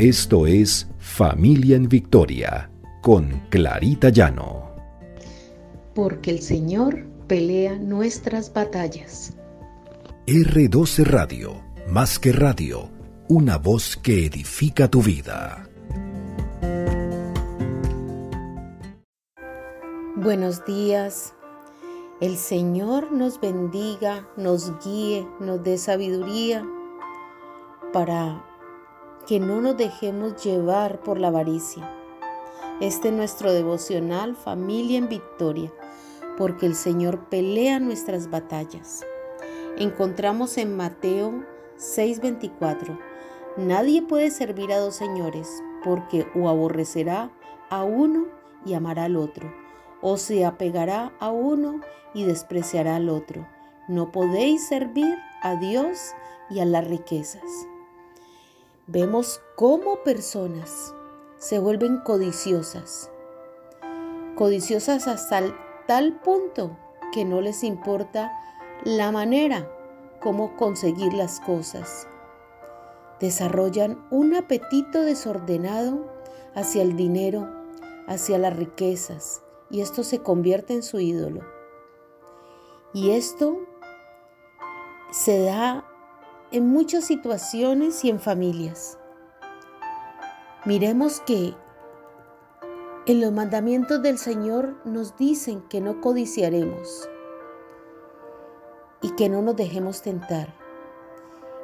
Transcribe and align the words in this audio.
Esto 0.00 0.46
es 0.46 0.88
Familia 0.98 1.76
en 1.76 1.86
Victoria 1.86 2.70
con 3.02 3.42
Clarita 3.50 4.08
Llano. 4.08 4.74
Porque 5.94 6.30
el 6.30 6.40
Señor 6.40 7.04
pelea 7.26 7.76
nuestras 7.76 8.50
batallas. 8.50 9.36
R12 10.26 11.04
Radio, 11.04 11.62
más 11.86 12.18
que 12.18 12.32
radio, 12.32 12.88
una 13.28 13.58
voz 13.58 13.98
que 13.98 14.24
edifica 14.24 14.88
tu 14.88 15.02
vida. 15.02 15.68
Buenos 20.16 20.64
días. 20.64 21.34
El 22.22 22.38
Señor 22.38 23.12
nos 23.12 23.38
bendiga, 23.38 24.26
nos 24.38 24.72
guíe, 24.82 25.26
nos 25.40 25.62
dé 25.62 25.76
sabiduría 25.76 26.66
para 27.92 28.49
que 29.26 29.40
no 29.40 29.60
nos 29.60 29.76
dejemos 29.76 30.42
llevar 30.42 31.00
por 31.00 31.18
la 31.18 31.28
avaricia. 31.28 31.88
Este 32.80 33.08
es 33.08 33.14
nuestro 33.14 33.52
devocional 33.52 34.34
Familia 34.34 34.98
en 34.98 35.08
Victoria, 35.08 35.72
porque 36.38 36.66
el 36.66 36.74
Señor 36.74 37.28
pelea 37.28 37.78
nuestras 37.78 38.30
batallas. 38.30 39.04
Encontramos 39.76 40.56
en 40.58 40.76
Mateo 40.76 41.44
6:24, 41.76 42.98
nadie 43.56 44.02
puede 44.02 44.30
servir 44.30 44.72
a 44.72 44.78
dos 44.78 44.94
señores, 44.94 45.62
porque 45.84 46.26
o 46.34 46.48
aborrecerá 46.48 47.30
a 47.68 47.84
uno 47.84 48.26
y 48.64 48.74
amará 48.74 49.04
al 49.04 49.16
otro, 49.16 49.52
o 50.00 50.16
se 50.16 50.44
apegará 50.44 51.12
a 51.20 51.30
uno 51.30 51.80
y 52.14 52.24
despreciará 52.24 52.96
al 52.96 53.08
otro. 53.08 53.46
No 53.88 54.10
podéis 54.12 54.66
servir 54.66 55.18
a 55.42 55.56
Dios 55.56 56.12
y 56.48 56.60
a 56.60 56.64
las 56.64 56.86
riquezas 56.86 57.69
vemos 58.92 59.40
cómo 59.54 60.02
personas 60.02 60.92
se 61.38 61.60
vuelven 61.60 61.98
codiciosas, 61.98 63.08
codiciosas 64.34 65.06
hasta 65.06 65.42
tal 65.86 66.20
punto 66.20 66.76
que 67.12 67.24
no 67.24 67.40
les 67.40 67.62
importa 67.62 68.32
la 68.82 69.12
manera 69.12 69.70
como 70.20 70.56
conseguir 70.56 71.12
las 71.12 71.38
cosas. 71.40 72.08
Desarrollan 73.20 74.04
un 74.10 74.34
apetito 74.34 75.02
desordenado 75.02 76.10
hacia 76.56 76.82
el 76.82 76.96
dinero, 76.96 77.48
hacia 78.08 78.38
las 78.38 78.56
riquezas, 78.56 79.42
y 79.70 79.82
esto 79.82 80.02
se 80.02 80.20
convierte 80.20 80.74
en 80.74 80.82
su 80.82 80.98
ídolo. 80.98 81.42
Y 82.92 83.10
esto 83.10 83.56
se 85.12 85.44
da 85.44 85.84
en 86.52 86.68
muchas 86.68 87.04
situaciones 87.04 88.04
y 88.04 88.10
en 88.10 88.18
familias. 88.18 88.98
Miremos 90.64 91.20
que 91.20 91.54
en 93.06 93.20
los 93.20 93.32
mandamientos 93.32 94.02
del 94.02 94.18
Señor 94.18 94.76
nos 94.84 95.16
dicen 95.16 95.62
que 95.68 95.80
no 95.80 96.00
codiciaremos 96.00 97.08
y 99.00 99.10
que 99.12 99.28
no 99.28 99.42
nos 99.42 99.56
dejemos 99.56 100.02
tentar. 100.02 100.54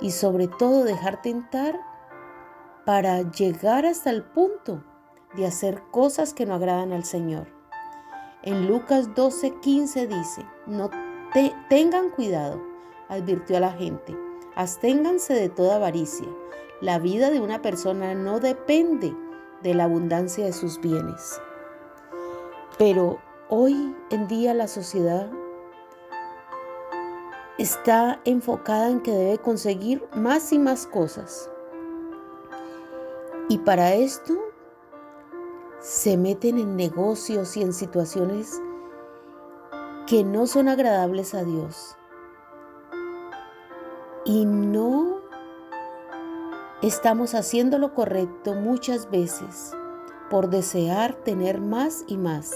Y 0.00 0.12
sobre 0.12 0.48
todo 0.48 0.84
dejar 0.84 1.20
tentar 1.20 1.78
para 2.86 3.20
llegar 3.30 3.84
hasta 3.84 4.10
el 4.10 4.24
punto 4.24 4.82
de 5.36 5.46
hacer 5.46 5.82
cosas 5.90 6.32
que 6.32 6.46
no 6.46 6.54
agradan 6.54 6.92
al 6.92 7.04
Señor. 7.04 7.48
En 8.42 8.66
Lucas 8.66 9.10
12:15 9.10 10.08
dice, 10.08 10.46
no 10.66 10.88
te, 11.34 11.54
tengan 11.68 12.08
cuidado, 12.10 12.60
advirtió 13.10 13.58
a 13.58 13.60
la 13.60 13.72
gente 13.72 14.29
Asténganse 14.56 15.34
de 15.34 15.48
toda 15.48 15.76
avaricia. 15.76 16.26
La 16.80 16.98
vida 16.98 17.30
de 17.30 17.40
una 17.40 17.62
persona 17.62 18.14
no 18.14 18.40
depende 18.40 19.14
de 19.62 19.74
la 19.74 19.84
abundancia 19.84 20.44
de 20.44 20.52
sus 20.52 20.80
bienes. 20.80 21.40
Pero 22.78 23.18
hoy 23.48 23.94
en 24.10 24.26
día 24.26 24.54
la 24.54 24.66
sociedad 24.66 25.30
está 27.58 28.20
enfocada 28.24 28.88
en 28.88 29.00
que 29.00 29.12
debe 29.12 29.38
conseguir 29.38 30.02
más 30.14 30.52
y 30.52 30.58
más 30.58 30.86
cosas. 30.86 31.50
Y 33.48 33.58
para 33.58 33.94
esto 33.94 34.36
se 35.80 36.16
meten 36.16 36.58
en 36.58 36.76
negocios 36.76 37.56
y 37.56 37.62
en 37.62 37.72
situaciones 37.72 38.60
que 40.06 40.24
no 40.24 40.46
son 40.46 40.68
agradables 40.68 41.34
a 41.34 41.44
Dios 41.44 41.96
y 44.24 44.44
no 44.44 45.20
estamos 46.82 47.34
haciendo 47.34 47.78
lo 47.78 47.94
correcto 47.94 48.54
muchas 48.54 49.10
veces 49.10 49.72
por 50.30 50.48
desear 50.48 51.14
tener 51.14 51.60
más 51.60 52.04
y 52.06 52.16
más. 52.16 52.52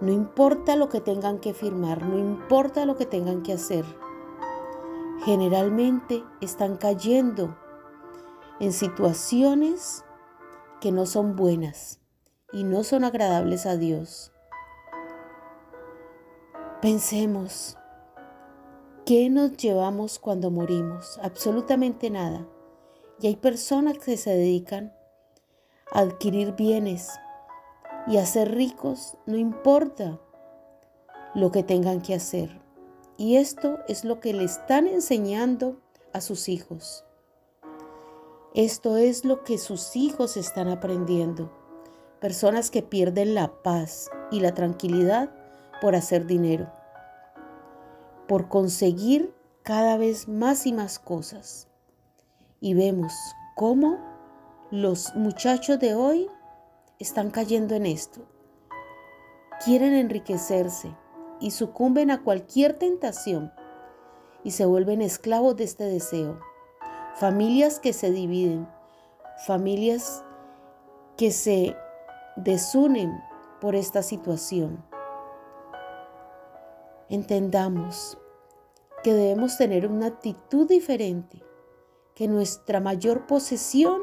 No 0.00 0.12
importa 0.12 0.76
lo 0.76 0.88
que 0.88 1.00
tengan 1.00 1.38
que 1.38 1.54
firmar, 1.54 2.02
no 2.02 2.18
importa 2.18 2.86
lo 2.86 2.96
que 2.96 3.06
tengan 3.06 3.42
que 3.42 3.52
hacer. 3.52 3.84
Generalmente 5.24 6.24
están 6.40 6.76
cayendo 6.76 7.56
en 8.60 8.72
situaciones 8.72 10.04
que 10.80 10.92
no 10.92 11.06
son 11.06 11.36
buenas 11.36 12.00
y 12.52 12.64
no 12.64 12.84
son 12.84 13.04
agradables 13.04 13.66
a 13.66 13.76
Dios. 13.76 14.32
Pensemos, 16.80 17.76
¿Qué 19.10 19.28
nos 19.28 19.56
llevamos 19.56 20.20
cuando 20.20 20.52
morimos? 20.52 21.18
Absolutamente 21.20 22.10
nada. 22.10 22.46
Y 23.20 23.26
hay 23.26 23.34
personas 23.34 23.98
que 23.98 24.16
se 24.16 24.30
dedican 24.30 24.94
a 25.90 25.98
adquirir 25.98 26.54
bienes 26.54 27.08
y 28.06 28.18
a 28.18 28.24
ser 28.24 28.54
ricos, 28.54 29.16
no 29.26 29.36
importa 29.36 30.20
lo 31.34 31.50
que 31.50 31.64
tengan 31.64 32.02
que 32.02 32.14
hacer. 32.14 32.60
Y 33.16 33.34
esto 33.34 33.80
es 33.88 34.04
lo 34.04 34.20
que 34.20 34.32
le 34.32 34.44
están 34.44 34.86
enseñando 34.86 35.80
a 36.12 36.20
sus 36.20 36.48
hijos. 36.48 37.04
Esto 38.54 38.96
es 38.96 39.24
lo 39.24 39.42
que 39.42 39.58
sus 39.58 39.96
hijos 39.96 40.36
están 40.36 40.68
aprendiendo. 40.68 41.50
Personas 42.20 42.70
que 42.70 42.82
pierden 42.82 43.34
la 43.34 43.60
paz 43.64 44.08
y 44.30 44.38
la 44.38 44.54
tranquilidad 44.54 45.34
por 45.80 45.96
hacer 45.96 46.26
dinero 46.26 46.70
por 48.30 48.48
conseguir 48.48 49.34
cada 49.64 49.96
vez 49.96 50.28
más 50.28 50.64
y 50.64 50.72
más 50.72 51.00
cosas. 51.00 51.66
Y 52.60 52.74
vemos 52.74 53.12
cómo 53.56 53.98
los 54.70 55.16
muchachos 55.16 55.80
de 55.80 55.96
hoy 55.96 56.28
están 57.00 57.32
cayendo 57.32 57.74
en 57.74 57.86
esto. 57.86 58.20
Quieren 59.64 59.94
enriquecerse 59.94 60.96
y 61.40 61.50
sucumben 61.50 62.12
a 62.12 62.22
cualquier 62.22 62.74
tentación 62.74 63.52
y 64.44 64.52
se 64.52 64.64
vuelven 64.64 65.02
esclavos 65.02 65.56
de 65.56 65.64
este 65.64 65.82
deseo. 65.86 66.38
Familias 67.16 67.80
que 67.80 67.92
se 67.92 68.12
dividen, 68.12 68.68
familias 69.44 70.24
que 71.16 71.32
se 71.32 71.76
desunen 72.36 73.10
por 73.60 73.74
esta 73.74 74.04
situación. 74.04 74.84
Entendamos 77.08 78.16
que 79.02 79.14
debemos 79.14 79.56
tener 79.56 79.86
una 79.86 80.06
actitud 80.06 80.68
diferente, 80.68 81.42
que 82.14 82.28
nuestra 82.28 82.80
mayor 82.80 83.26
posesión 83.26 84.00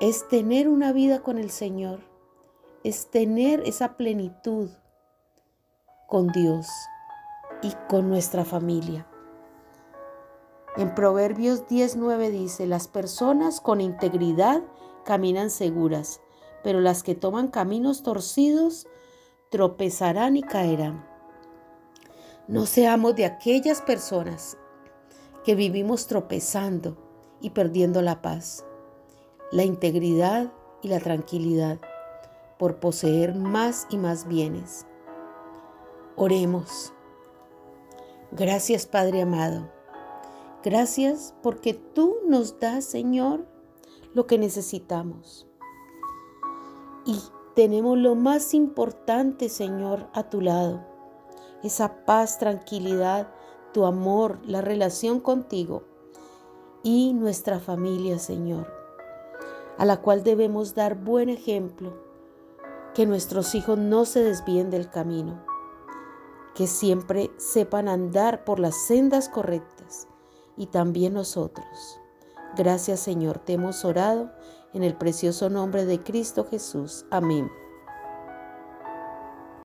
es 0.00 0.28
tener 0.28 0.68
una 0.68 0.92
vida 0.92 1.22
con 1.22 1.38
el 1.38 1.50
Señor, 1.50 2.00
es 2.84 3.10
tener 3.10 3.60
esa 3.66 3.96
plenitud 3.96 4.70
con 6.06 6.28
Dios 6.28 6.68
y 7.62 7.72
con 7.88 8.08
nuestra 8.08 8.44
familia. 8.44 9.08
En 10.76 10.94
Proverbios 10.94 11.68
19 11.68 12.30
dice, 12.30 12.66
las 12.66 12.88
personas 12.88 13.60
con 13.60 13.80
integridad 13.80 14.62
caminan 15.04 15.50
seguras, 15.50 16.20
pero 16.62 16.80
las 16.80 17.02
que 17.02 17.14
toman 17.14 17.48
caminos 17.48 18.02
torcidos 18.02 18.86
tropezarán 19.50 20.36
y 20.36 20.42
caerán. 20.42 21.13
No 22.46 22.66
seamos 22.66 23.16
de 23.16 23.24
aquellas 23.24 23.80
personas 23.80 24.58
que 25.44 25.54
vivimos 25.54 26.06
tropezando 26.06 26.98
y 27.40 27.50
perdiendo 27.50 28.02
la 28.02 28.20
paz, 28.20 28.66
la 29.50 29.64
integridad 29.64 30.52
y 30.82 30.88
la 30.88 31.00
tranquilidad 31.00 31.78
por 32.58 32.80
poseer 32.80 33.34
más 33.34 33.86
y 33.88 33.96
más 33.96 34.28
bienes. 34.28 34.86
Oremos. 36.16 36.92
Gracias 38.30 38.84
Padre 38.84 39.22
amado. 39.22 39.72
Gracias 40.62 41.34
porque 41.42 41.72
tú 41.72 42.16
nos 42.28 42.60
das, 42.60 42.84
Señor, 42.84 43.46
lo 44.12 44.26
que 44.26 44.36
necesitamos. 44.36 45.46
Y 47.06 47.18
tenemos 47.54 47.96
lo 47.96 48.14
más 48.14 48.52
importante, 48.52 49.48
Señor, 49.48 50.10
a 50.12 50.28
tu 50.28 50.42
lado 50.42 50.93
esa 51.64 52.04
paz, 52.04 52.38
tranquilidad, 52.38 53.28
tu 53.72 53.86
amor, 53.86 54.38
la 54.44 54.60
relación 54.60 55.18
contigo 55.18 55.82
y 56.82 57.14
nuestra 57.14 57.58
familia, 57.58 58.18
Señor. 58.18 58.72
a 59.76 59.84
la 59.84 60.00
cual 60.00 60.22
debemos 60.22 60.76
dar 60.76 60.94
buen 60.94 61.28
ejemplo, 61.28 61.94
que 62.94 63.06
nuestros 63.06 63.56
hijos 63.56 63.76
no 63.76 64.04
se 64.04 64.22
desvíen 64.22 64.70
del 64.70 64.88
camino, 64.88 65.44
que 66.54 66.68
siempre 66.68 67.32
sepan 67.38 67.88
andar 67.88 68.44
por 68.44 68.60
las 68.60 68.86
sendas 68.86 69.28
correctas 69.28 70.06
y 70.56 70.66
también 70.66 71.14
nosotros. 71.14 71.98
Gracias 72.56 73.00
Señor, 73.00 73.40
te 73.40 73.54
hemos 73.54 73.84
orado 73.84 74.30
en 74.74 74.84
el 74.84 74.96
precioso 74.96 75.50
nombre 75.50 75.86
de 75.86 76.04
Cristo 76.04 76.46
Jesús. 76.48 77.04
Amén. 77.10 77.50